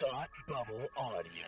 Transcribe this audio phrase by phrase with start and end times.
[0.00, 1.44] Thought Bubble Audio.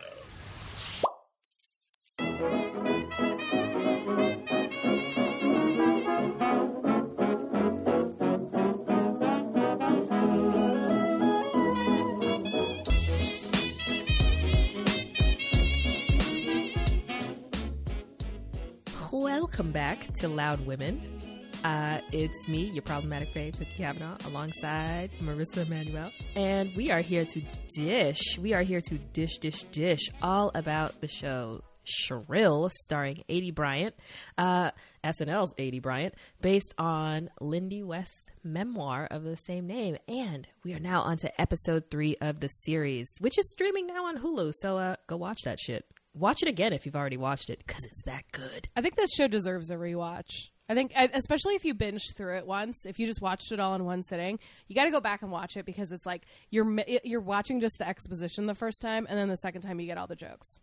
[19.11, 21.22] Welcome back to Loud Women.
[21.65, 26.11] Uh, it's me, your problematic fave, Tiffany Kavanaugh, alongside Marissa Emanuel.
[26.35, 27.43] And we are here to
[27.77, 28.39] dish.
[28.39, 33.95] We are here to dish, dish, dish all about the show Shrill, starring Aidy Bryant,
[34.39, 34.71] uh,
[35.05, 39.97] SNL's Aidy Bryant, based on Lindy West's memoir of the same name.
[40.09, 44.07] And we are now on to episode three of the series, which is streaming now
[44.07, 44.53] on Hulu.
[44.61, 45.85] So uh, go watch that shit.
[46.15, 48.69] Watch it again if you've already watched it, because it's that good.
[48.77, 50.51] I think this show deserves a rewatch.
[50.69, 53.75] I think, especially if you binged through it once, if you just watched it all
[53.75, 56.67] in one sitting, you got to go back and watch it because it's like you're
[57.05, 59.99] you're watching just the exposition the first time, and then the second time you get
[59.99, 60.61] all the jokes.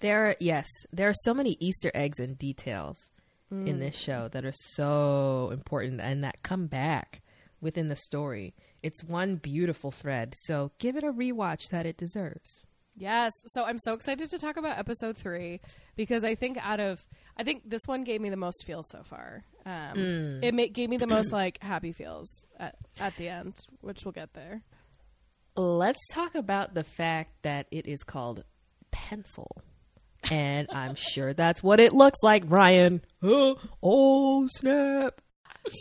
[0.00, 2.96] There, are, yes, there are so many Easter eggs and details
[3.52, 3.98] in this mm.
[3.98, 7.20] show that are so important and that come back
[7.60, 8.54] within the story.
[8.82, 10.34] It's one beautiful thread.
[10.40, 12.62] So give it a rewatch that it deserves.
[13.02, 13.32] Yes.
[13.46, 15.60] So I'm so excited to talk about episode three
[15.96, 17.04] because I think out of
[17.36, 19.42] I think this one gave me the most feels so far.
[19.66, 22.28] Um, It ma- gave me the most like happy feels
[22.60, 24.62] at, at the end, which we'll get there.
[25.56, 28.44] Let's talk about the fact that it is called
[28.92, 29.48] pencil.
[30.30, 33.02] And I'm sure that's what it looks like, Ryan.
[33.20, 35.20] Oh, oh snap.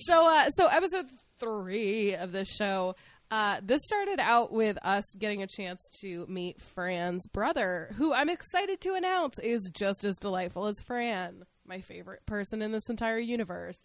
[0.06, 1.06] So uh, so episode
[1.40, 2.96] three of the show.
[3.32, 8.30] Uh, this started out with us getting a chance to meet Fran's brother, who I'm
[8.30, 13.20] excited to announce is just as delightful as Fran, my favorite person in this entire
[13.20, 13.80] universe.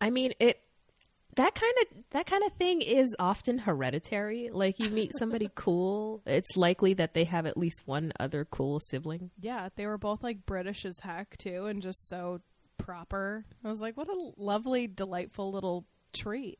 [0.00, 0.60] I mean, it
[1.34, 4.50] that kind of that kind of thing is often hereditary.
[4.52, 8.78] Like you meet somebody cool, it's likely that they have at least one other cool
[8.90, 9.30] sibling.
[9.40, 12.42] Yeah, they were both like British as heck too, and just so
[12.78, 13.44] proper.
[13.64, 16.58] I was like, what a lovely, delightful little treat.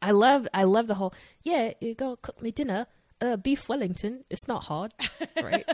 [0.00, 2.86] I love I love the whole yeah, you go cook me dinner.
[3.20, 4.22] Uh, beef Wellington.
[4.30, 4.94] It's not hard,
[5.42, 5.68] right?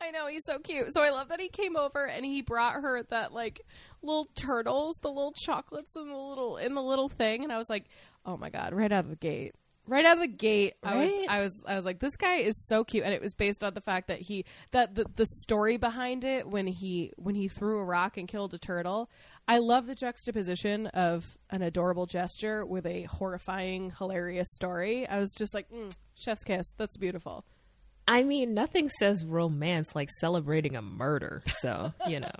[0.00, 0.92] I know he's so cute.
[0.92, 3.62] So I love that he came over and he brought her that like
[4.00, 7.68] little turtles, the little chocolates in the little in the little thing, and I was
[7.68, 7.86] like,
[8.24, 9.56] oh my god, right out of the gate.
[9.86, 11.26] Right out of the gate, I was, Right?
[11.28, 13.74] I was, I was like, this guy is so cute, and it was based on
[13.74, 17.78] the fact that he, that the the story behind it when he when he threw
[17.78, 19.10] a rock and killed a turtle.
[19.46, 25.06] I love the juxtaposition of an adorable gesture with a horrifying, hilarious story.
[25.06, 26.66] I was just like, mm, chef's kiss.
[26.78, 27.44] That's beautiful.
[28.08, 31.42] I mean, nothing says romance like celebrating a murder.
[31.60, 32.32] So you know,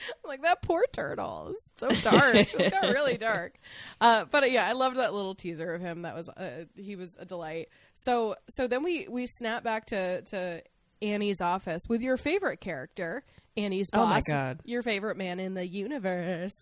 [0.26, 3.54] like that poor turtle it's so dark it got really dark
[4.00, 6.96] uh, but uh, yeah i loved that little teaser of him that was uh, he
[6.96, 10.62] was a delight so so then we we snap back to to
[11.02, 13.22] annie's office with your favorite character
[13.56, 14.60] annie's Oh boss my God.
[14.64, 16.54] your favorite man in the universe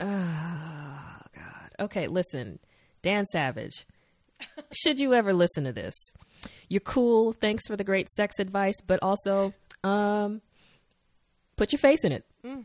[0.00, 1.70] oh god.
[1.80, 2.58] Okay, listen,
[3.02, 3.86] Dan Savage.
[4.72, 5.94] Should you ever listen to this?
[6.68, 7.32] You're cool.
[7.32, 10.40] Thanks for the great sex advice, but also, um,
[11.56, 12.24] put your face in it.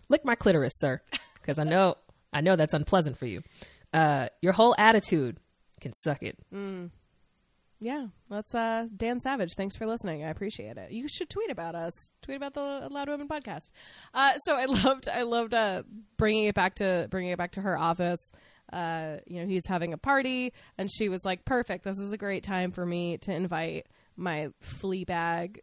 [0.09, 1.01] Lick my clitoris, sir,
[1.41, 1.95] because I know
[2.33, 3.41] I know that's unpleasant for you.
[3.93, 5.37] Uh, your whole attitude
[5.81, 6.37] can suck it.
[7.81, 10.23] yeah that's uh dan savage thanks for listening.
[10.25, 10.91] I appreciate it.
[10.91, 11.93] You should tweet about us.
[12.21, 13.69] Tweet about the loud women podcast.
[14.13, 15.83] Uh so i loved i loved uh
[16.17, 18.19] bringing it back to bringing it back to her office.
[18.73, 21.85] Uh you know he's having a party and she was like perfect.
[21.85, 25.61] This is a great time for me to invite my flea bag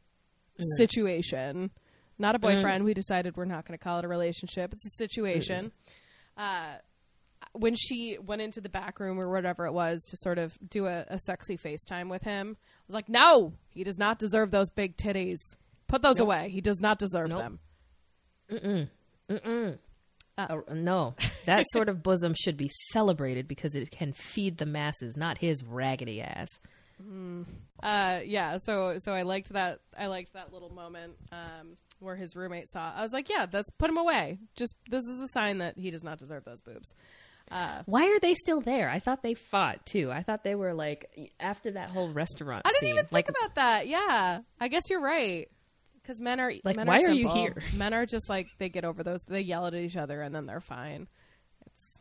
[0.79, 1.71] situation
[2.19, 4.91] not a boyfriend we decided we're not going to call it a relationship it's a
[4.91, 5.73] situation
[6.37, 6.75] uh
[7.53, 10.87] when she went into the back room or whatever it was to sort of do
[10.87, 14.69] a, a sexy FaceTime with him, I was like, no, he does not deserve those
[14.71, 15.39] big titties.
[15.87, 16.51] Put those away.
[16.51, 17.59] He does not deserve Nope.
[18.51, 18.91] them.
[20.39, 21.15] Uh, no,
[21.47, 25.65] that sort of bosom should be celebrated because it can feed the masses, not his
[25.65, 26.49] raggedy ass.
[27.83, 28.59] Uh, yeah.
[28.63, 29.81] So so I liked that.
[29.99, 32.93] I liked that little moment um, where his roommate saw.
[32.95, 34.39] I was like, yeah, that's put him away.
[34.57, 36.95] Just this is a sign that he does not deserve those boobs.
[37.51, 38.91] Uh, why are they still there?
[38.91, 40.11] I thought they fought too.
[40.11, 42.89] I thought they were like after that whole restaurant I didn't scene.
[42.91, 43.87] even think like, about that.
[43.87, 45.49] Yeah, I guess you're right.
[46.03, 47.57] Because men are Like, men why are you here?
[47.75, 49.21] Men are just like they get over those.
[49.27, 51.09] They yell at each other and then they're fine.
[51.67, 52.01] It's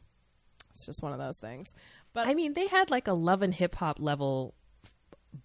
[0.74, 1.74] it's just one of those things.
[2.14, 4.54] But I mean, they had like a love and hip hop level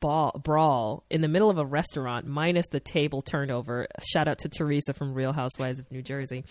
[0.01, 3.87] ball, brawl in the middle of a restaurant, minus the table turnover.
[4.13, 6.45] Shout out to Teresa from Real Housewives of New Jersey.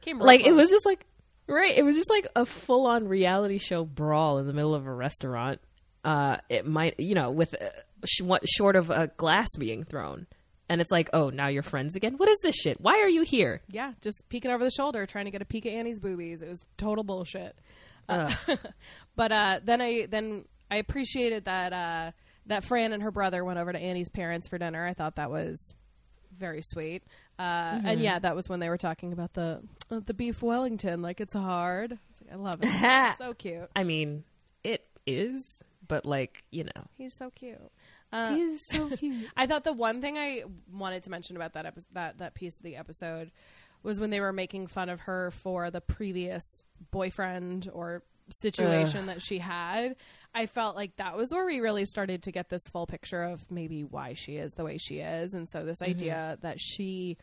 [0.00, 1.04] came Like it was just like
[1.48, 1.76] right.
[1.76, 4.92] It was just like a full on reality show brawl in the middle of a
[4.92, 5.60] restaurant.
[6.04, 7.66] Uh, it might you know with uh,
[8.04, 8.22] sh-
[8.56, 10.26] short of a glass being thrown.
[10.68, 12.14] And it's like, oh, now you're friends again.
[12.16, 12.80] What is this shit?
[12.80, 13.60] Why are you here?
[13.70, 16.42] Yeah, just peeking over the shoulder, trying to get a peek at Annie's boobies.
[16.42, 17.56] It was total bullshit.
[18.08, 18.34] Uh,
[19.16, 22.12] but uh, then I then I appreciated that uh,
[22.46, 24.86] that Fran and her brother went over to Annie's parents for dinner.
[24.86, 25.74] I thought that was
[26.38, 27.02] very sweet.
[27.38, 31.02] Uh, And yeah, that was when they were talking about the uh, the beef Wellington.
[31.02, 31.98] Like it's hard.
[32.30, 33.14] I love it.
[33.18, 33.68] so cute.
[33.76, 34.24] I mean,
[34.64, 37.60] it is, but like, you know, He's so cute.
[38.12, 39.28] Uh, he's so cute.
[39.36, 42.56] I thought the one thing I wanted to mention about that epi- that that piece
[42.56, 43.30] of the episode
[43.82, 49.22] was when they were making fun of her for the previous boyfriend or situation that
[49.22, 49.96] she had.
[50.34, 53.50] I felt like that was where we really started to get this full picture of
[53.50, 55.90] maybe why she is the way she is, and so this mm-hmm.
[55.90, 57.16] idea that she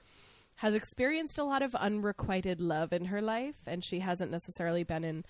[0.56, 5.04] has experienced a lot of unrequited love in her life, and she hasn't necessarily been
[5.04, 5.26] in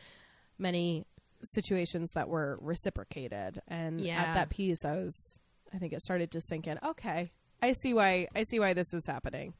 [0.57, 1.05] many
[1.41, 3.61] situations that were reciprocated.
[3.67, 4.21] And Yeah.
[4.21, 5.39] at that piece, I was,
[5.73, 6.79] I think it started to sink in.
[6.83, 7.31] Okay,
[7.61, 8.27] I see why.
[8.35, 9.53] I see why this is happening.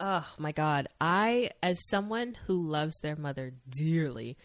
[0.00, 0.88] Oh my god.
[1.00, 4.36] I as someone who loves their mother dearly,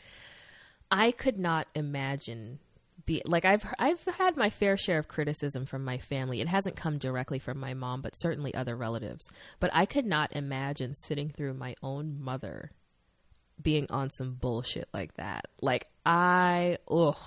[0.94, 2.60] I could not imagine
[3.07, 6.40] be like I've I've had my fair share of criticism from my family.
[6.40, 9.28] It hasn't come directly from my mom, but certainly other relatives.
[9.60, 12.72] But I could not imagine sitting through my own mother
[13.60, 15.45] being on some bullshit like that.
[15.62, 17.18] Like I ugh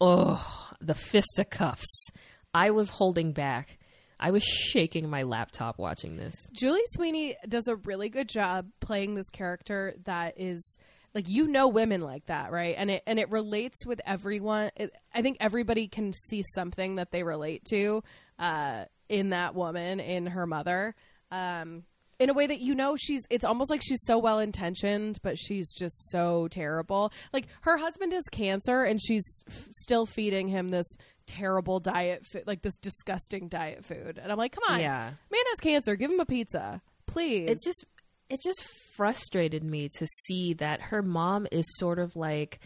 [0.00, 2.06] oh the fisticuffs.
[2.54, 3.78] I was holding back.
[4.20, 6.36] I was shaking my laptop watching this.
[6.52, 10.78] Julia Sweeney does a really good job playing this character that is
[11.14, 12.74] like you know women like that, right?
[12.76, 14.70] And it and it relates with everyone.
[14.76, 18.02] It, I think everybody can see something that they relate to
[18.38, 20.94] uh, in that woman, in her mother.
[21.30, 21.84] Um,
[22.20, 25.36] in a way that you know she's it's almost like she's so well intentioned but
[25.36, 30.68] she's just so terrible like her husband has cancer and she's f- still feeding him
[30.68, 30.86] this
[31.26, 35.10] terrible diet food like this disgusting diet food and i'm like come on Yeah.
[35.32, 37.84] man has cancer give him a pizza please it's just
[38.30, 38.66] it just
[38.96, 42.60] frustrated me to see that her mom is sort of like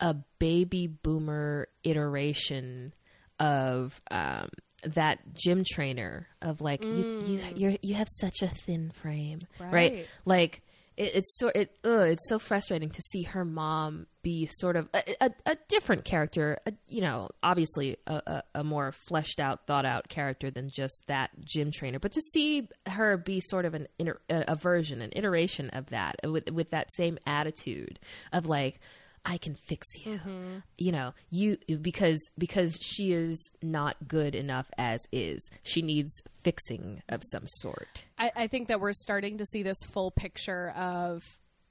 [0.00, 2.92] a baby boomer iteration
[3.40, 4.48] of um
[4.84, 9.72] that gym trainer of like you you you're, you have such a thin frame right,
[9.72, 10.06] Right.
[10.24, 10.62] like
[10.98, 14.88] it, it's so it ugh, it's so frustrating to see her mom be sort of
[14.92, 19.86] a, a, a different character a, you know obviously a, a, more fleshed out thought
[19.86, 21.98] out character than just that gym trainer.
[21.98, 26.16] But to see her be sort of an inter, a version an iteration of that
[26.24, 27.98] with with that same attitude
[28.32, 28.80] of like
[29.24, 30.18] I can fix you.
[30.18, 30.58] Mm-hmm.
[30.76, 35.48] You know, you because because she is not good enough as is.
[35.62, 36.12] She needs
[36.42, 38.04] fixing of some sort.
[38.18, 41.22] I, I think that we're starting to see this full picture of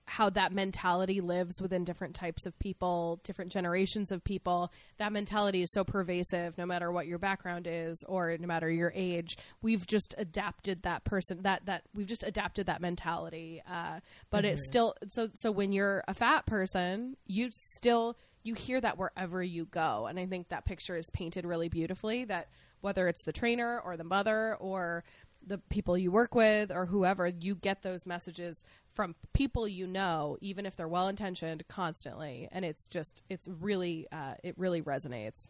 [0.07, 4.71] how that mentality lives within different types of people, different generations of people.
[4.98, 8.92] That mentality is so pervasive no matter what your background is or no matter your
[8.95, 9.38] age.
[9.62, 13.62] We've just adapted that person that that we've just adapted that mentality.
[13.69, 14.00] Uh,
[14.30, 18.98] but it's still so so when you're a fat person, you still you hear that
[18.98, 20.07] wherever you go.
[20.07, 22.48] And I think that picture is painted really beautifully that
[22.80, 25.03] whether it's the trainer or the mother or
[25.47, 28.63] the people you work with or whoever, you get those messages
[28.94, 32.47] from people you know, even if they're well intentioned, constantly.
[32.51, 35.49] And it's just, it's really, uh, it really resonates.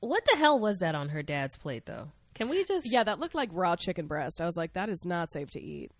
[0.00, 2.12] What the hell was that on her dad's plate though?
[2.34, 4.40] Can we just Yeah, that looked like raw chicken breast.
[4.40, 5.90] I was like, that is not safe to eat.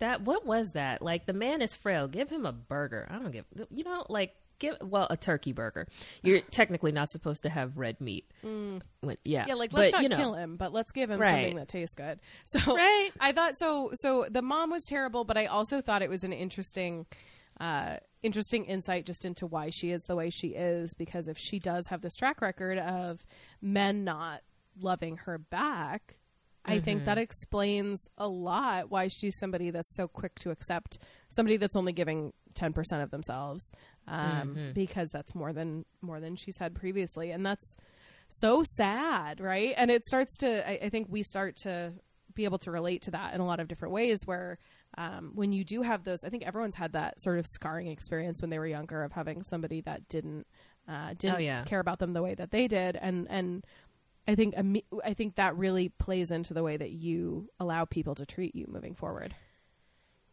[0.00, 1.02] that what was that?
[1.02, 2.06] Like the man is frail.
[2.08, 3.06] Give him a burger.
[3.10, 5.86] I don't give you know like give well a turkey burger.
[6.22, 8.30] You're technically not supposed to have red meat.
[8.42, 8.82] When,
[9.24, 11.30] yeah, Yeah, like let's but, not you know, kill him, but let's give him Right.
[11.44, 12.20] something that tastes good.
[12.46, 13.10] So Right.
[13.20, 13.90] I thought so.
[13.94, 17.06] So the mom was terrible, but I also thought it was an interesting,
[17.60, 20.94] uh, interesting insight just into why she is the way she is.
[20.94, 23.24] Because if she does have this track record of
[23.60, 24.40] men not
[24.80, 26.16] loving her back,
[26.64, 30.98] I think that explains a lot why she's somebody that's so quick to accept
[31.30, 33.72] somebody that's only giving ten percent of themselves,
[34.08, 37.76] um, because that's more than more than she's had previously, and that's
[38.28, 39.74] so sad, right?
[39.76, 41.92] And it starts to, I, I think we start to
[42.34, 44.58] be able to relate to that in a lot of different ways where
[44.96, 48.40] um, when you do have those, I think everyone's had that sort of scarring experience
[48.42, 50.46] when they were younger of having somebody that didn't,
[50.86, 51.64] uh, didn't Oh, yeah.
[51.64, 52.96] care about them the way that they did.
[53.00, 53.64] And, and
[54.26, 54.54] I think,
[55.04, 58.66] I think that really plays into the way that you allow people to treat you
[58.68, 59.34] moving forward.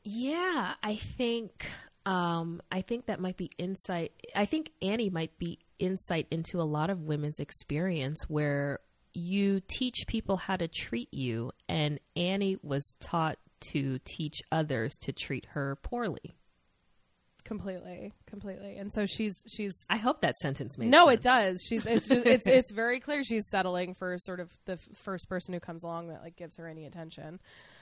[0.03, 1.65] Yeah, I think
[2.05, 4.11] um, I think that might be insight.
[4.35, 8.79] I think Annie might be insight into a lot of women's experience where
[9.13, 13.37] you teach people how to treat you, and Annie was taught
[13.71, 16.35] to teach others to treat her poorly.
[17.43, 18.77] completely, completely.
[18.77, 21.13] And so she's she's I hope that sentence made no, sense.
[21.13, 21.65] it does.
[21.67, 25.29] She's it's just, it's it's very clear she's settling for sort of the f- first
[25.29, 27.39] person who comes along that like gives her any attention.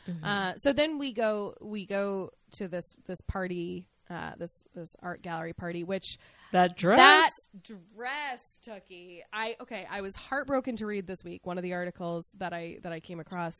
[0.07, 0.23] Mm-hmm.
[0.23, 5.21] Uh, so then we go we go to this this party uh, this this art
[5.21, 6.17] gallery party, which
[6.51, 6.97] That dress.
[6.99, 7.29] that
[7.63, 9.19] dress, Tookie.
[9.33, 9.85] I okay.
[9.89, 11.45] I was heartbroken to read this week.
[11.45, 13.53] One of the articles that I that I came across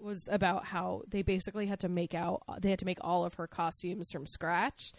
[0.00, 2.42] was about how they basically had to make out.
[2.60, 4.92] They had to make all of her costumes from scratch.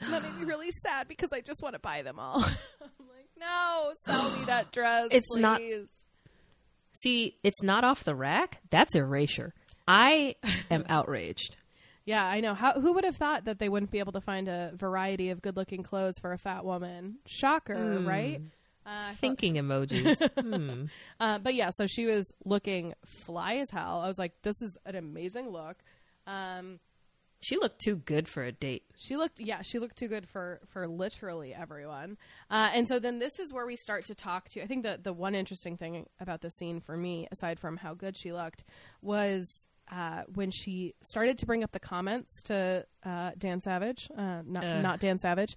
[0.00, 2.36] And that made me really sad because I just want to buy them all.
[2.44, 5.08] I'm like, no, sell me that dress.
[5.12, 5.60] It's not-
[7.02, 8.58] See, it's not off the rack.
[8.70, 9.52] That's erasure.
[9.88, 10.36] I
[10.70, 11.56] am outraged.
[12.06, 12.54] Yeah, I know.
[12.54, 15.40] How who would have thought that they wouldn't be able to find a variety of
[15.40, 17.16] good-looking clothes for a fat woman?
[17.26, 18.06] Shocker, Hmm.
[18.06, 18.40] right?
[18.86, 20.20] Uh, felt- Thinking emojis.
[20.38, 20.84] Hmm.
[21.18, 24.00] Uh, but yeah, so she was looking fly as hell.
[24.00, 25.76] I was like, this is an amazing look.
[26.26, 26.80] Um,
[27.40, 28.84] She looked too good for a date.
[28.96, 32.18] she looked, yeah, she looked too good for for literally everyone.
[32.50, 34.62] Uh, and so then this is where we start to talk to.
[34.62, 37.94] I think the the one interesting thing about the scene for me, aside from how
[37.94, 38.64] good she looked,
[39.00, 39.66] was.
[39.94, 44.64] Uh, when she started to bring up the comments to uh, Dan Savage, uh, not
[44.64, 44.82] Ugh.
[44.82, 45.54] not Dan Savage,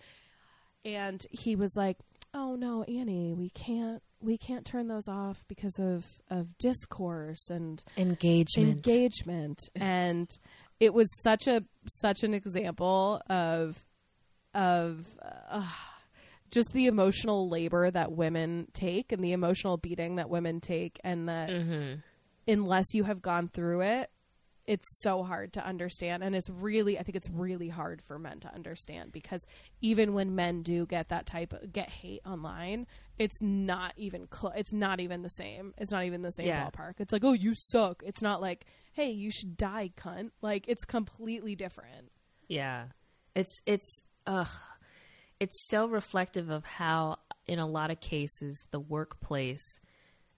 [0.85, 1.97] and he was like,
[2.35, 7.83] "Oh no, Annie, we can't we can't turn those off because of of discourse and
[7.97, 8.67] Engagement.
[8.85, 10.29] engagement." and
[10.79, 13.77] it was such a such an example of
[14.53, 15.05] of
[15.49, 15.67] uh,
[16.51, 21.27] just the emotional labor that women take and the emotional beating that women take, and
[21.27, 22.03] that Mhm.
[22.47, 24.11] unless you have gone through it
[24.67, 28.39] it's so hard to understand and it's really i think it's really hard for men
[28.39, 29.41] to understand because
[29.81, 32.85] even when men do get that type of get hate online
[33.17, 36.69] it's not even close it's not even the same it's not even the same Yeah.
[36.69, 40.65] ballpark it's like oh you suck it's not like hey you should die cunt like
[40.67, 42.11] it's completely different
[42.47, 42.87] Yeah.
[43.35, 44.47] It's it's ugh.
[45.39, 49.63] It's so reflective of how in a lot of cases the workplace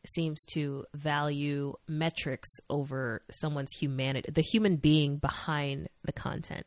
[0.06, 6.66] seems to value metrics over someone's humanity, the human being behind the content.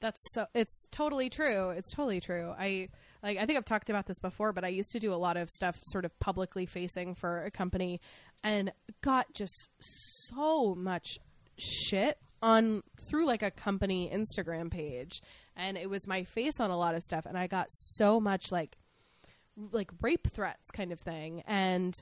[0.00, 1.70] That's so it's totally true.
[1.70, 2.54] It's totally true.
[2.56, 2.88] I
[3.22, 5.36] like I think I've talked about this before, but I used to do a lot
[5.36, 8.00] of stuff sort of publicly facing for a company
[8.44, 11.18] and got just so much
[11.58, 15.22] shit on through like a company Instagram page
[15.56, 18.52] and it was my face on a lot of stuff and I got so much
[18.52, 18.76] like
[19.72, 21.94] like rape threats kind of thing and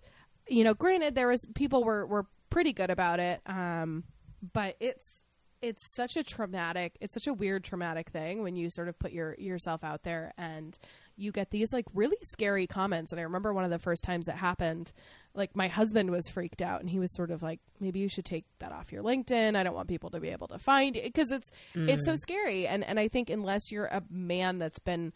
[0.49, 4.05] you know granted there was people were were pretty good about it um
[4.53, 5.23] but it's
[5.63, 9.13] it's such a traumatic it's such a weird traumatic thing when you sort of put
[9.13, 10.79] your yourself out there and
[11.17, 13.13] you get these like really scary comments.
[13.13, 14.93] And i remember one of the first times it happened
[15.35, 18.25] like my husband was freaked out and he was sort of like maybe you should
[18.25, 19.57] take that off your linkedin.
[19.57, 21.05] I don't want people to be able to find it.
[21.05, 22.67] Because it's it's so scary.
[22.67, 25.13] And and i think unless you're a man that's been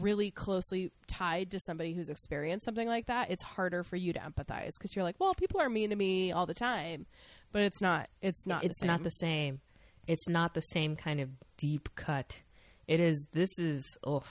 [0.00, 4.18] really closely tied to somebody who's experienced something like that it's harder for you to
[4.18, 7.04] empathize because you're like well people are mean to me all the time
[7.52, 9.04] but it's not it's not it's the not same.
[9.04, 9.60] the same.
[10.08, 12.40] It's not the same kind of deep cut.
[12.88, 13.24] It is.
[13.32, 13.84] This is.
[14.08, 14.24] Oof.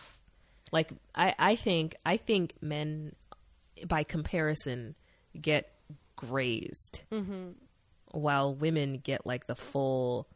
[0.72, 1.34] Like I.
[1.40, 1.96] I think.
[2.06, 3.16] I think men,
[3.88, 4.96] by comparison,
[5.40, 5.72] get
[6.18, 7.52] grazed, Mm-hmm.
[8.12, 10.28] while women get like the full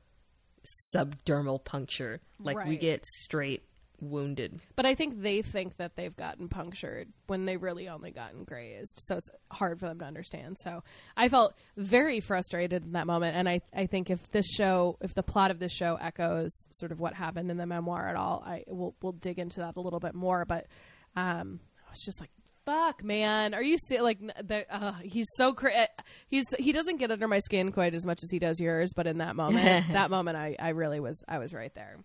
[0.95, 2.21] subdermal puncture.
[2.39, 3.63] Like we get straight
[3.99, 4.59] wounded.
[4.75, 8.99] But I think they think that they've gotten punctured when they really only gotten grazed.
[9.07, 10.57] So it's hard for them to understand.
[10.59, 10.83] So
[11.15, 13.35] I felt very frustrated in that moment.
[13.35, 16.91] And I, I think if this show, if the plot of this show echoes sort
[16.91, 19.81] of what happened in the memoir at all, I will we'll dig into that a
[19.81, 20.45] little bit more.
[20.45, 20.67] But
[21.15, 22.29] um, I was just like,
[22.65, 25.87] fuck, man, are you see like the, uh, he's so cra-
[26.27, 28.91] he's he doesn't get under my skin quite as much as he does yours.
[28.95, 31.99] But in that moment, that moment, I, I really was I was right there.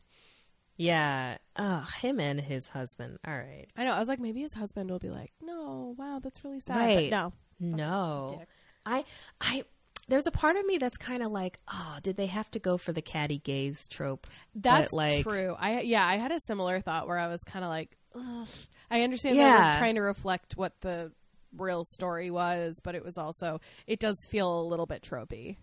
[0.81, 1.37] Yeah.
[1.57, 1.87] Ugh.
[2.01, 3.19] Him and his husband.
[3.27, 3.67] All right.
[3.77, 3.93] I know.
[3.93, 7.11] I was like, maybe his husband will be like, "No, wow, that's really sad." Right.
[7.11, 7.33] But no,
[7.77, 8.43] No.
[8.87, 9.05] I
[9.41, 9.65] I
[10.09, 12.77] there's a part of me that's kind of like, oh, did they have to go
[12.79, 14.27] for the catty gaze trope?
[14.55, 15.55] that's but, like, true.
[15.59, 18.49] I yeah, I had a similar thought where I was kind of like, Ugh.
[18.91, 19.73] I understand they Yeah.
[19.75, 21.13] were trying to reflect what the
[21.57, 25.59] real story was, but it was also it does feel a little bit tropey.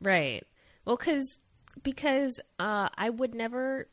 [0.00, 0.44] Right.
[0.84, 1.38] Well, cuz
[1.82, 3.88] because uh I would never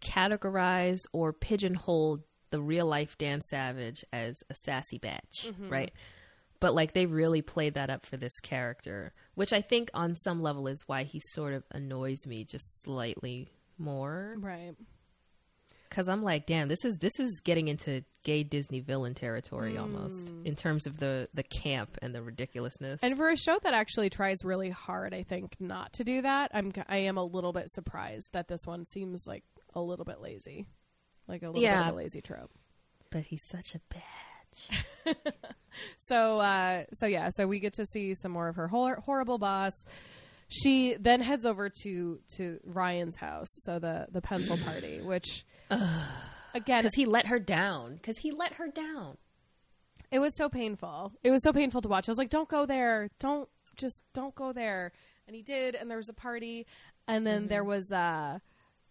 [0.00, 5.68] categorize or pigeonhole the real life Dan Savage as a sassy batch, mm-hmm.
[5.68, 5.92] right?
[6.58, 10.42] But like they really played that up for this character, which I think on some
[10.42, 14.36] level is why he sort of annoys me just slightly more.
[14.38, 14.74] Right.
[15.88, 20.26] because I'm like, damn, this is this is getting into gay Disney villain territory almost
[20.28, 20.46] mm.
[20.46, 23.00] in terms of the the camp and the ridiculousness.
[23.02, 26.50] And for a show that actually tries really hard, I think not to do that.
[26.54, 30.20] I'm I am a little bit surprised that this one seems like a little bit
[30.20, 30.66] lazy.
[31.28, 31.82] like a little Yeah.
[31.84, 32.50] bit of a lazy trope.
[33.10, 35.14] But he's such a bitch.
[35.98, 39.38] So, uh, so yeah, so we get to see some more of her hor- horrible
[39.38, 39.72] boss.
[40.48, 46.82] She then heads over to to Ryan's house, so the the pencil party, which again,
[46.82, 47.94] Because he let her down.
[47.94, 49.16] Because he let her down.
[50.10, 51.12] it was so painful.
[51.22, 52.08] It was so painful to watch.
[52.08, 53.10] I was like, "Don't go there.
[53.20, 54.90] Don't just don't go there."
[55.28, 56.66] And he did, and there was a party,
[57.06, 58.40] and then there was uh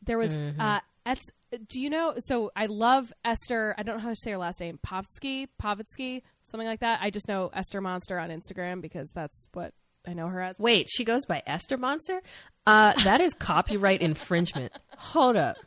[0.04, 1.32] there was uh Ets-
[1.68, 4.60] do you know so I love Esther I don't know how to say her last
[4.60, 9.48] name Povsky Povitsky something like that I just know Esther Monster on Instagram because that's
[9.54, 9.74] what
[10.08, 12.22] I know her as Wait, she goes by Esther Monster?
[12.66, 14.72] Uh, that is copyright infringement.
[14.98, 15.58] Hold up.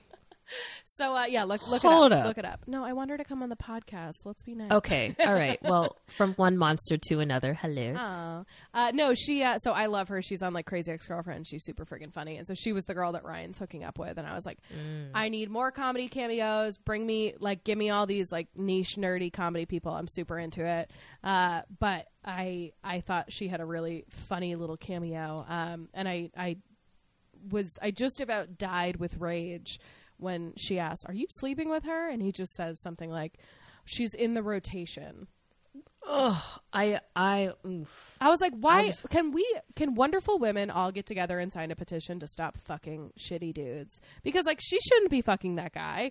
[0.85, 2.21] so uh, yeah look look Hold it up.
[2.21, 2.26] up.
[2.26, 4.71] look it up no I want her to come on the podcast let's be nice
[4.73, 5.14] Okay.
[5.21, 5.59] All right.
[5.73, 7.54] Well, from one monster to another.
[7.54, 8.44] Hello.
[8.75, 9.42] Uh, no, she.
[9.42, 10.21] Uh, so I love her.
[10.21, 11.47] She's on like Crazy Ex Girlfriend.
[11.47, 14.18] She's super freaking funny, and so she was the girl that Ryan's hooking up with.
[14.18, 14.59] And I was like,
[15.14, 16.76] I need more comedy cameos.
[16.78, 19.92] Bring me like, give me all these like niche nerdy comedy people.
[19.92, 20.90] I'm super into it.
[21.25, 25.44] Uh, but I I thought she had a really funny little cameo.
[25.49, 26.56] Um, and I I
[27.50, 29.78] was I just about died with rage
[30.23, 33.38] when she asks, "Are you sleeping with her?" And he just says something like,
[33.85, 35.26] "She's in the rotation."
[36.07, 38.17] Ugh, I, I, oof.
[38.21, 41.71] I was like, why was- can we can wonderful women all get together and sign
[41.71, 44.00] a petition to stop fucking shitty dudes?
[44.25, 46.11] Because like she shouldn't be fucking that guy.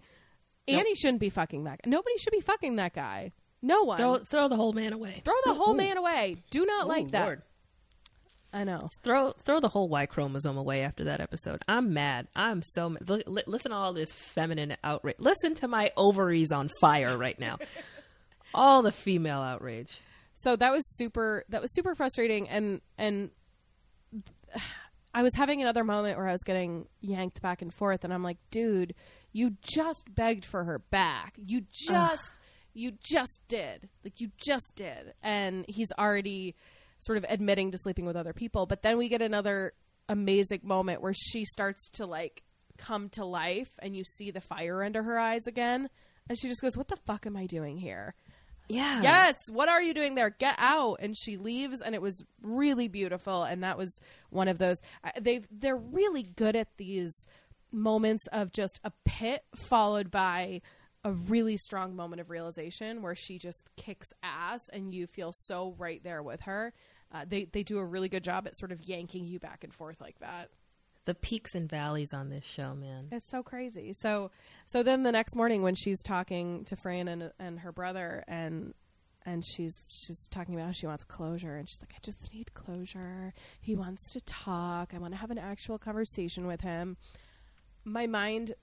[0.67, 1.89] Annie shouldn't be fucking that guy.
[1.89, 3.33] Nobody should be fucking that guy.
[3.61, 3.97] No one.
[3.97, 5.21] Throw, throw the whole man away.
[5.25, 6.37] Throw the whole man away.
[6.51, 7.25] Do not like that.
[7.25, 7.41] Lord.
[8.53, 8.89] I know.
[9.03, 11.61] Throw, throw the whole Y chromosome away after that episode.
[11.67, 12.27] I'm mad.
[12.35, 13.09] I'm so mad.
[13.09, 15.15] Li- li- listen to all this feminine outrage.
[15.19, 17.57] Listen to my ovaries on fire right now.
[18.53, 20.01] all the female outrage.
[20.35, 23.29] So that was super that was super frustrating and and
[25.13, 28.23] I was having another moment where I was getting yanked back and forth and I'm
[28.23, 28.93] like, dude,
[29.31, 31.33] you just begged for her back.
[31.37, 32.33] You just
[32.73, 33.89] you just did.
[34.03, 35.13] Like you just did.
[35.21, 36.55] And he's already
[37.01, 39.73] sort of admitting to sleeping with other people, but then we get another
[40.09, 42.43] amazing moment where she starts to like
[42.77, 45.89] come to life and you see the fire under her eyes again
[46.29, 48.15] and she just goes, "What the fuck am I doing here?"
[48.67, 49.01] Yeah.
[49.01, 52.87] yes what are you doing there get out and she leaves and it was really
[52.87, 53.99] beautiful and that was
[54.29, 54.81] one of those
[55.19, 57.27] they they're really good at these
[57.73, 60.61] moments of just a pit followed by
[61.03, 65.75] a really strong moment of realization where she just kicks ass and you feel so
[65.77, 66.73] right there with her
[67.13, 69.73] uh, they they do a really good job at sort of yanking you back and
[69.73, 70.49] forth like that
[71.05, 73.07] The peaks and valleys on this show, man.
[73.11, 73.93] it's so crazy.
[73.93, 74.31] So
[74.65, 78.73] so then the next morning when she's talking to Fran and and her brother and
[79.25, 82.53] and she's she's talking about how she wants closure and she's like I just need
[82.53, 83.33] closure.
[83.59, 84.93] He wants to talk.
[84.93, 86.97] I want to have an actual conversation with him.
[87.83, 88.53] My mind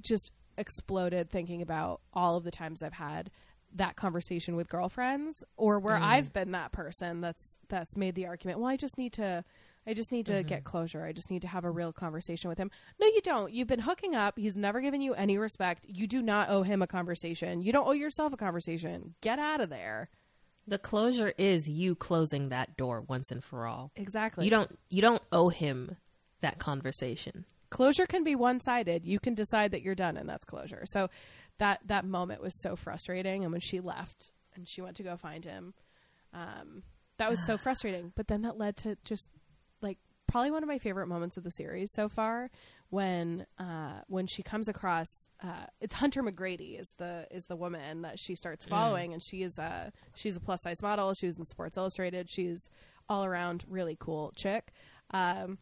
[0.00, 3.30] just exploded thinking about all of the times I've had
[3.74, 6.02] that conversation with girlfriends or where mm.
[6.02, 9.44] I've been that person that's that's made the argument, well I just need to
[9.86, 10.70] I just need to get mm-hmm.
[10.70, 11.04] closure.
[11.04, 12.70] I just need to have a real conversation with him.
[12.98, 13.52] No, you don't.
[13.52, 14.38] You've been hooking up.
[14.38, 15.84] He's never given you any respect.
[15.86, 17.60] You do not owe him a conversation.
[17.60, 19.14] You don't owe yourself a conversation.
[19.20, 20.08] Get out of there.
[20.66, 23.92] The closure is you closing that door once and for all.
[23.96, 24.46] Exactly.
[24.46, 25.96] You don't you don't owe him
[26.40, 27.44] that conversation.
[27.68, 29.04] closure can be one-sided.
[29.04, 30.84] You can decide that you're done and that's closure.
[30.86, 31.10] So
[31.58, 33.44] that that moment was so frustrating.
[33.44, 35.74] And when she left and she went to go find him
[36.32, 36.82] um
[37.18, 38.12] that was so frustrating.
[38.14, 39.28] But then that led to just
[39.80, 42.50] like probably one of my favorite moments of the series so far
[42.90, 45.08] when uh when she comes across
[45.42, 49.12] uh it's Hunter McGrady is the is the woman that she starts following.
[49.12, 51.14] And she is uh she's a plus size model.
[51.14, 52.28] She was in Sports Illustrated.
[52.30, 52.68] She's
[53.08, 54.72] all around really cool chick.
[55.10, 55.58] Um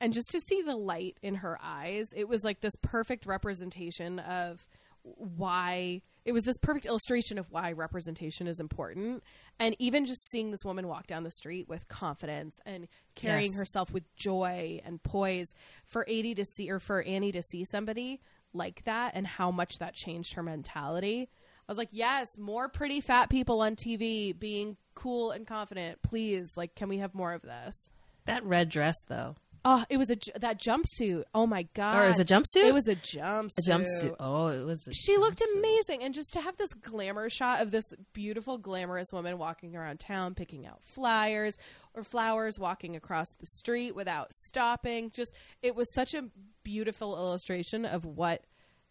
[0.00, 4.18] and just to see the light in her eyes it was like this perfect representation
[4.18, 4.66] of
[5.14, 9.22] why it was this perfect illustration of why representation is important
[9.60, 13.58] and even just seeing this woman walk down the street with confidence and carrying Yes.
[13.58, 18.20] herself with joy and poise for Aidy to see or for Annie to see somebody
[18.52, 21.28] like that and how much that changed her mentality
[21.68, 26.50] I was like yes more pretty fat people on TV being cool and confident please
[26.56, 27.90] like can we have more of this
[28.24, 29.36] That red dress though.
[29.68, 31.24] Oh, it was a that jumpsuit.
[31.34, 31.96] Oh my god!
[31.96, 32.66] Or is it a jumpsuit?
[32.66, 33.58] It was a jumpsuit.
[33.58, 34.14] a jumpsuit.
[34.20, 34.88] Oh, it was.
[34.92, 39.38] She looked amazing, and just to have this glamour shot of this beautiful, glamorous woman
[39.38, 41.58] walking around town, picking out flyers
[41.94, 45.10] or flowers, walking across the street without stopping.
[45.10, 46.26] Just it was such a
[46.62, 48.44] beautiful illustration of what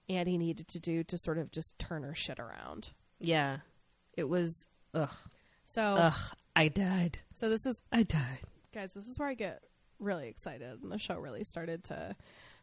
[0.09, 2.91] Annie needed to do to sort of just turn her shit around.
[3.21, 3.59] Yeah,
[4.17, 4.65] it was.
[4.93, 5.09] Ugh.
[5.67, 6.35] So, Ugh.
[6.53, 7.19] I died.
[7.33, 8.41] so this is I died.
[8.73, 9.61] guys this is where i get
[9.99, 12.15] really excited and the show really started to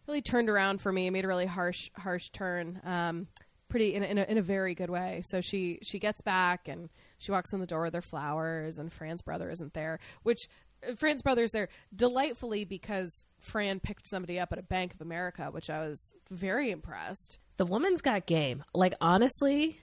[0.07, 1.09] really turned around for me.
[1.11, 2.81] Made a really harsh harsh turn.
[2.85, 3.29] Um,
[3.69, 5.23] pretty in a, in a, in a very good way.
[5.27, 8.93] So she she gets back and she walks in the door with her flowers, and
[8.93, 10.41] Fran's brother isn't there, which.
[10.87, 15.49] uh, Fran's brother's there delightfully because Fran picked somebody up at a Bank of America,
[15.53, 17.39] which I was very impressed.
[17.57, 18.65] The woman's got game.
[18.75, 19.79] Like honestly,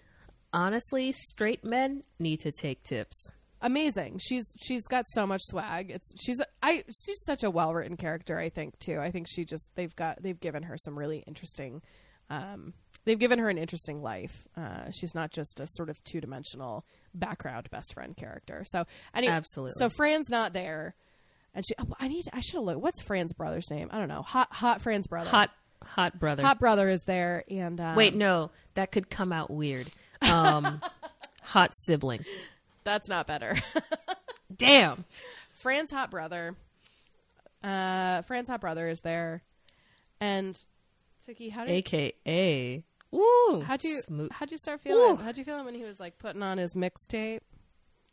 [0.51, 3.31] honestly, straight men need to take tips.
[3.62, 4.19] Amazing.
[4.19, 5.91] She's she's got so much swag.
[5.91, 8.39] It's she's I she's such a well written character.
[8.39, 9.00] I think too.
[9.00, 11.82] I think she just they've got they've given her some really interesting.
[12.30, 12.74] Um,
[13.06, 14.48] they've given her an interesting life.
[14.56, 18.63] Uh, she's not just a sort of two dimensional background best friend character.
[18.65, 19.76] So anyway, Absolutely.
[19.78, 20.95] So Fran's not there,
[21.54, 21.74] and she.
[21.80, 22.24] Oh, I need.
[22.24, 22.82] To, I should have looked.
[22.82, 23.89] What's Fran's brother's name?
[23.91, 24.22] I don't know.
[24.22, 25.30] Hot Hot Fran's brother.
[25.30, 25.50] Hot,
[25.84, 26.43] hot brother.
[26.43, 29.88] Hot brother is there, and um, Wait, no, that could come out weird.
[30.22, 30.82] Um,
[31.41, 32.26] hot sibling.
[32.89, 33.56] That's not better.
[34.56, 35.06] Damn.
[35.54, 36.56] Fran's hot brother.
[37.63, 39.43] Uh, Fran's hot brother is there,
[40.19, 40.58] and
[41.28, 42.84] Tookie, how did AKA.
[43.13, 43.63] Ooh.
[43.65, 45.13] how'd you how'd you start feeling?
[45.13, 45.15] Ooh.
[45.17, 47.41] How'd you feeling when he was like putting on his mixtape?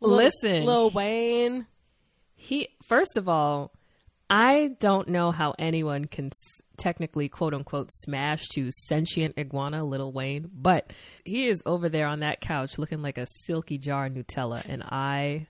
[0.01, 0.65] Listen.
[0.65, 1.67] Lil Wayne.
[2.35, 3.73] He first of all,
[4.29, 10.13] I don't know how anyone can s- technically quote unquote smash to sentient iguana Little
[10.13, 10.93] Wayne, but
[11.25, 14.83] he is over there on that couch looking like a silky jar of Nutella, and
[14.83, 15.47] I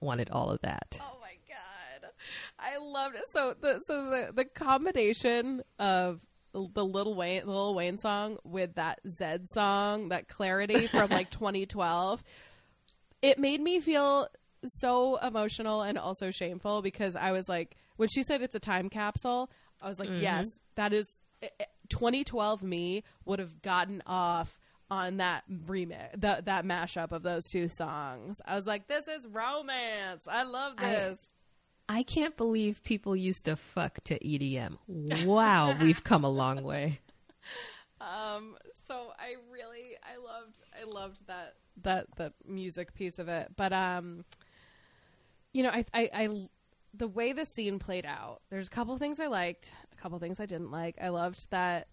[0.00, 0.98] wanted all of that.
[1.00, 2.10] Oh my god,
[2.58, 3.22] I loved it.
[3.30, 6.20] So the so the the combination of
[6.52, 12.20] the Little Wayne Little Wayne song with that Zedd song, that Clarity from like 2012,
[13.22, 14.26] it made me feel
[14.64, 18.88] so emotional and also shameful because I was like, when she said it's a time
[18.88, 19.48] capsule,
[19.80, 21.20] I was like, yes, that is
[21.88, 24.58] 2012 me would have gotten off
[24.90, 28.40] on that remix, that that mashup of those two songs.
[28.44, 30.26] I was like, this is romance.
[30.28, 31.18] I love I- this.
[31.88, 34.78] I can't believe people used to fuck to EDM.
[35.24, 36.98] Wow, we've come a long way.
[38.00, 38.56] Um,
[38.88, 43.52] so I really, I loved, I loved that that that music piece of it.
[43.56, 44.24] But um,
[45.52, 46.48] you know, I, I, I,
[46.94, 48.42] the way the scene played out.
[48.50, 50.96] There's a couple things I liked, a couple things I didn't like.
[51.00, 51.88] I loved that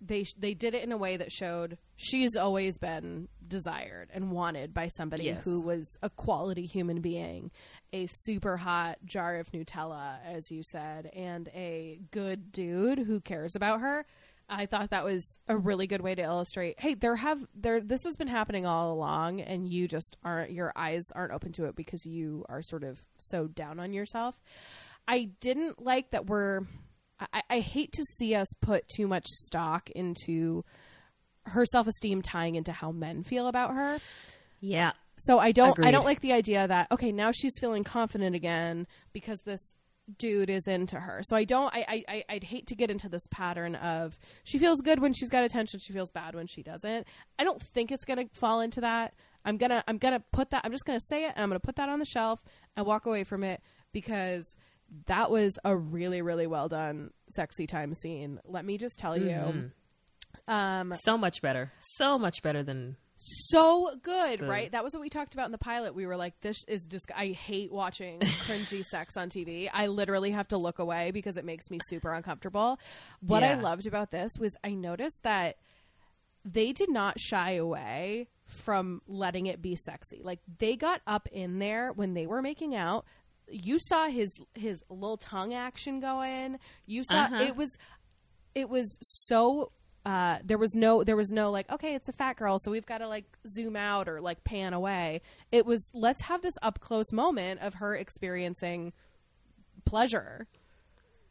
[0.00, 4.30] they sh- they did it in a way that showed she's always been desired and
[4.32, 5.44] wanted by somebody Yes.
[5.44, 7.50] who was a quality human being,
[7.92, 13.54] a super hot jar of Nutella, as you said, and a good dude who cares
[13.56, 14.04] about her.
[14.48, 15.66] I thought that was a mm-hmm.
[15.66, 16.78] really good way to illustrate.
[16.78, 20.72] Hey, there have there this has been happening all along, and you just aren't your
[20.76, 24.34] eyes aren't open to it because you are sort of so down on yourself.
[25.08, 26.60] I didn't like that we're.
[27.32, 30.64] I, I hate to see us put too much stock into
[31.46, 33.98] her self esteem tying into how men feel about her.
[34.60, 38.34] Yeah, So I don't I don't like the idea that okay now she's feeling confident
[38.34, 39.60] again because this
[40.18, 41.22] dude is into her.
[41.22, 44.80] So I don't I, I I'd hate to get into this pattern of she feels
[44.80, 47.06] good when she's got attention, she feels bad when she doesn't.
[47.38, 49.14] I don't think it's gonna fall into that.
[49.44, 51.88] I'm gonna I'm gonna put that I'm just gonna say it I'm gonna put that
[51.88, 52.42] on the shelf
[52.76, 53.62] and walk away from it
[53.92, 54.56] because
[55.06, 58.40] that was a really really well done sexy time scene.
[58.44, 59.30] Let me just tell you.
[59.30, 59.66] Mm-hmm.
[60.48, 61.72] Um so much better.
[61.96, 64.48] So much better than so good, Good.
[64.48, 64.72] right?
[64.72, 65.94] That was what we talked about in the pilot.
[65.94, 69.70] We were like, "This is just." I hate watching cringy sex on TV.
[69.72, 72.78] I literally have to look away because it makes me super uncomfortable.
[73.20, 75.56] What I loved about this was I noticed that
[76.44, 80.20] they did not shy away from letting it be sexy.
[80.22, 83.06] Like they got up in there when they were making out.
[83.48, 86.58] You saw his his little tongue action going.
[86.86, 87.44] You saw Uh-huh.
[87.44, 87.70] it was
[88.56, 89.70] it was so
[90.04, 92.86] uh, there was no there was no like okay it's a fat girl so we've
[92.86, 96.80] got to like zoom out or like pan away it was let's have this up
[96.80, 98.92] close moment of her experiencing
[99.84, 100.46] pleasure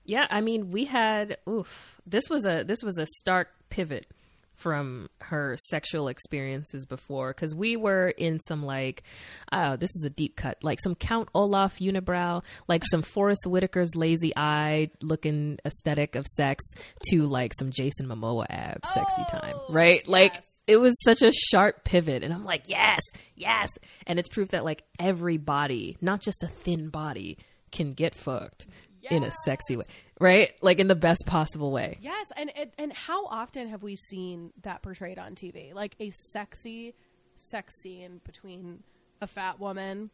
[0.06, 2.02] Yeah, I mean, we had oof.
[2.06, 4.08] This was a this was a stark pivot
[4.56, 9.04] from her sexual experiences before because we were in some like
[9.52, 13.96] oh this is a deep cut like some count olaf unibrow like some forest whitaker's
[13.96, 16.64] lazy eye looking aesthetic of sex
[17.10, 20.08] to like some jason momoa abs sexy time oh, right?
[20.08, 20.44] Like yes.
[20.68, 23.02] it was such a sharp pivot and i'm like yes
[23.36, 23.70] yes.
[24.08, 27.38] And it's proof that like every body not just a thin body
[27.72, 28.66] can get fucked
[29.10, 29.86] in a sexy way
[30.20, 33.96] right like in the best possible way yes and, and and how often have we
[33.96, 36.94] seen that portrayed on tv like a sexy
[37.38, 38.84] sex scene between
[39.22, 40.10] a fat woman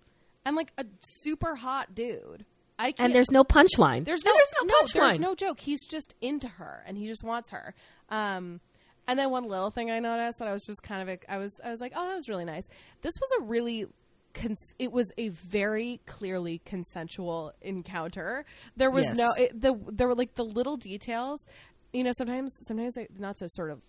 [0.45, 0.85] and like a
[1.21, 2.45] super hot dude
[2.77, 5.59] i can't and there's no punchline There's And no, there's no punchline There's no joke.
[5.59, 7.73] He's just into her, and he just wants her.
[8.07, 8.61] Um,
[9.07, 11.51] and then one little thing I noticed that I was just kind of, I was,
[11.63, 12.63] I was like, oh, that was really nice.
[13.01, 13.85] This was a really,
[14.33, 18.45] cons- it was a very clearly consensual encounter.
[18.75, 19.17] There was Yes.
[19.17, 21.45] no, it, the there were like the little details.
[21.93, 23.81] you know, sometimes, sometimes, I, not to sort of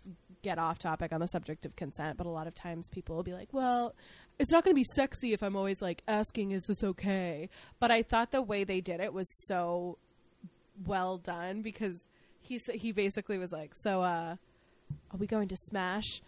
[0.43, 3.23] get off topic on the subject of consent, but a lot of times people will
[3.23, 3.95] be like, well,
[4.39, 7.51] it's not going to be sexy if I'm always like asking, is this okay?
[7.79, 9.99] But I thought the way they did it was so
[10.87, 12.07] well done because
[12.41, 14.37] he he basically was like, so uh,
[15.11, 16.23] are we going to smash?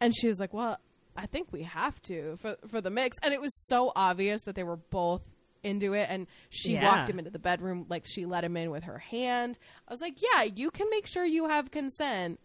[0.00, 0.78] And she was like, well,
[1.16, 3.16] I think we have to for for the mix.
[3.22, 5.22] And it was so obvious that they were both
[5.62, 6.84] into it and she Yeah.
[6.84, 9.58] walked him into the bedroom like she let him in with her hand.
[9.88, 12.38] I was like, yeah, you can make sure you have consent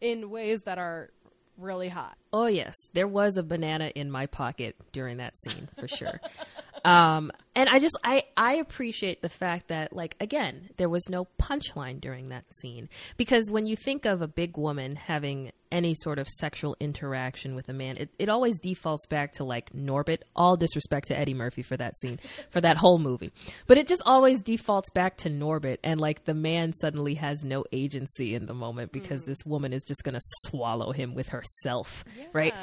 [0.00, 1.10] in ways that are
[1.58, 2.16] really hot.
[2.32, 6.18] Oh yes, there was a banana in my pocket during that scene for sure.
[6.84, 11.28] um, and I just I I appreciate the fact that like again there was no
[11.40, 16.18] punchline during that scene because when you think of a big woman having any sort
[16.18, 20.18] of sexual interaction with a man, it, it always defaults back to like Norbit.
[20.34, 22.18] All disrespect to Eddie Murphy for that scene,
[22.50, 23.32] for that whole movie,
[23.66, 27.64] but it just always defaults back to Norbit, and like the man suddenly has no
[27.72, 32.54] agency in the moment because this woman is just gonna swallow him with herself, right?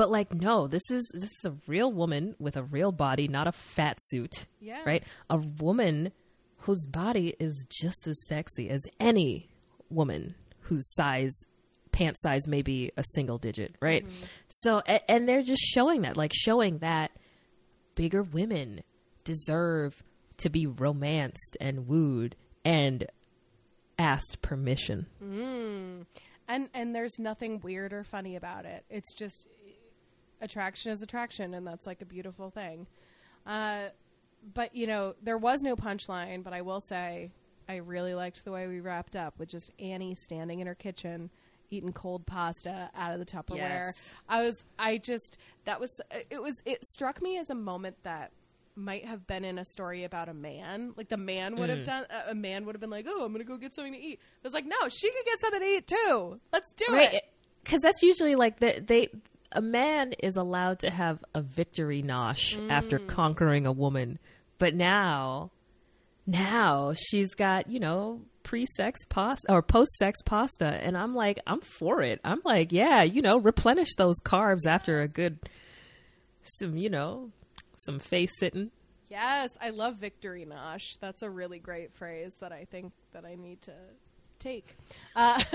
[0.00, 3.46] But like, no, this is this is a real woman with a real body, not
[3.46, 4.80] a fat suit, Yeah.
[4.86, 5.04] right?
[5.28, 6.12] A woman
[6.60, 9.50] whose body is just as sexy as any
[9.90, 11.36] woman whose size
[11.92, 14.06] pant size may be a single digit, right?
[14.06, 14.24] Mm-hmm.
[14.48, 17.10] So, a- and they're just showing that, like showing that
[17.94, 18.82] bigger women
[19.24, 20.02] deserve
[20.38, 23.04] to be romanced and wooed and
[23.98, 25.08] asked permission.
[25.22, 26.06] Mm.
[26.48, 28.84] And and there's nothing weird or funny about it.
[28.88, 29.46] It's just
[30.40, 32.86] attraction is attraction and that's like a beautiful thing.
[33.46, 33.88] Uh
[34.54, 37.30] but you know, there was no punchline, but I will say
[37.68, 41.30] I really liked the way we wrapped up with just Annie standing in her kitchen
[41.70, 43.56] eating cold pasta out of the Tupperware.
[43.58, 44.16] Yes.
[44.28, 46.00] I was I just that was
[46.30, 48.32] it was it struck me as a moment that
[48.76, 50.94] might have been in a story about a man.
[50.96, 51.76] Like the man would Mm.
[51.76, 53.92] have done a- man would have been like, "Oh, I'm going to go get something
[53.92, 56.40] to eat." It was like, "No, she could get something to eat too.
[56.52, 57.22] Let's do it."
[57.62, 59.08] because that's usually like the, they
[59.52, 63.06] a man is allowed to have a victory nosh after mm.
[63.08, 64.18] conquering a woman.
[64.58, 65.50] But now
[66.26, 72.02] now she's got you know pre-sex pasta or post-sex pasta and i'm like i'm for
[72.02, 72.20] it.
[72.24, 75.38] I'm like yeah you know replenish those carbs after a good
[76.58, 77.30] some you know
[77.76, 78.70] some face sitting.
[79.08, 80.96] Yes, I love victory nosh.
[81.00, 83.72] That's a really great phrase that I think that I need to
[84.40, 84.76] take.
[85.14, 85.42] Uh,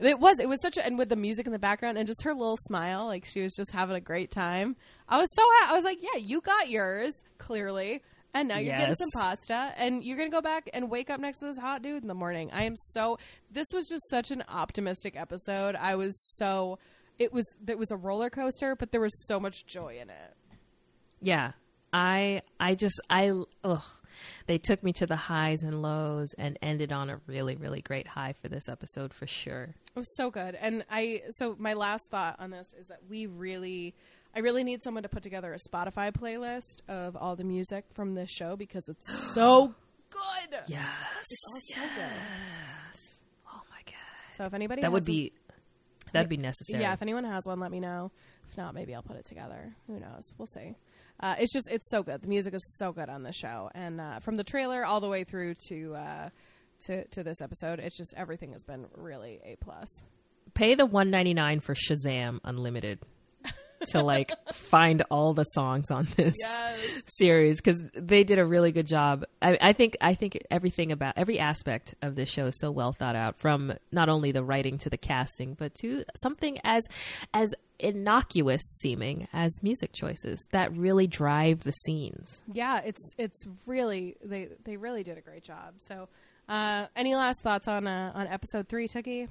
[0.00, 2.22] it was it was such a and with the music in the background and just
[2.22, 4.76] her little smile, like she was just having a great time.
[5.08, 8.02] I was so ha- I was like, yeah, you got yours clearly.
[8.34, 11.38] And now you're getting some pasta, and you're gonna go back and wake up next
[11.38, 12.50] to this hot dude in the morning.
[12.52, 13.18] I am so.
[13.50, 15.74] This was just such an optimistic episode.
[15.74, 16.78] I was so.
[17.18, 17.46] It was.
[17.66, 20.34] It was a roller coaster, but there was so much joy in it.
[21.22, 21.52] Yeah.
[21.94, 23.32] I I just I
[23.64, 23.82] ugh.
[24.46, 28.08] They took me to the highs and lows and ended on a really really great
[28.08, 29.74] high for this episode for sure.
[29.94, 30.54] It was so good.
[30.54, 33.94] And I so my last thought on this is that we really
[34.34, 38.14] I really need someone to put together a Spotify playlist of all the music from
[38.14, 39.74] this show because it's so
[40.10, 40.58] good.
[40.66, 40.84] Yes.
[41.48, 43.00] all so good.
[43.48, 44.36] Oh my god.
[44.36, 45.32] So if anybody That would be
[46.12, 46.82] that'd be necessary.
[46.82, 48.10] Yeah, if anyone has one, let me know.
[48.50, 49.74] If not, maybe I'll put it together.
[49.86, 50.34] Who knows?
[50.38, 50.76] We'll see.
[51.20, 52.22] Uh, it's just it's so good.
[52.22, 55.08] The music is so good on the show, and uh, from the trailer all the
[55.08, 56.28] way through to uh,
[56.86, 59.88] to to this episode, it's just everything has been really a plus.
[60.54, 63.00] Pay the 199 for Shazam Unlimited
[63.88, 66.78] to like find all the songs on this Yes.
[67.18, 69.24] series because they did a really good job.
[69.42, 72.92] I, I think I think everything about every aspect of this show is so well
[72.92, 76.82] thought out, from not only the writing to the casting, but to something as
[77.34, 82.42] as innocuous seeming as music choices that really drive the scenes.
[82.52, 85.74] Yeah, it's it's really they they really did a great job.
[85.78, 86.08] So,
[86.48, 89.28] uh, any last thoughts on uh, on episode three, Tookie?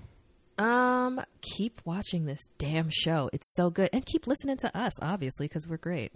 [0.58, 3.30] Um, keep watching this damn show.
[3.34, 6.12] It's so good, and keep listening to us, obviously, because we're great.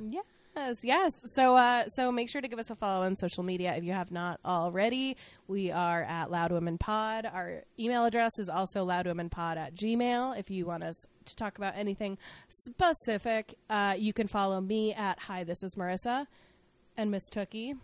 [0.60, 1.13] Yes, yes.
[1.36, 3.93] So, uh, so make sure to give us a follow on social media if you
[3.93, 5.15] have not already.
[5.48, 7.26] We are at Loud Women Pod.
[7.26, 10.38] Our email address is also loudwomenpod at gmail.
[10.38, 10.95] If you want us
[11.26, 12.17] to talk about anything
[12.50, 16.28] specific, uh, you can follow me at Hi, this is Marissa,
[16.98, 17.76] and Miss Tookie.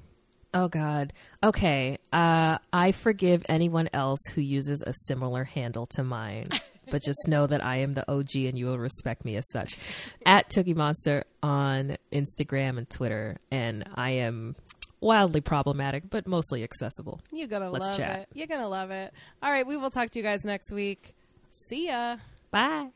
[0.54, 1.14] Oh God.
[1.42, 1.98] Okay.
[2.12, 6.48] Uh, I forgive anyone else who uses a similar handle to mine,
[6.90, 9.76] but just know that I am the OG and you will respect me as such.
[10.26, 14.56] At Tookie Monster on Instagram and Twitter, and I am
[15.02, 17.22] wildly problematic, but mostly accessible.
[17.32, 18.20] You're gonna Let's love chat.
[18.22, 18.28] it.
[18.34, 19.14] You're gonna love it.
[19.44, 21.16] All right, we will talk to you guys next week.
[21.52, 22.18] See ya.
[22.52, 22.90] Bye.